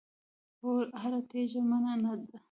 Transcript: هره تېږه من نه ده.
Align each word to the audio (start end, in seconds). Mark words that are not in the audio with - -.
هره 1.01 1.19
تېږه 1.29 1.61
من 1.69 1.81
نه 2.03 2.13
ده. 2.27 2.35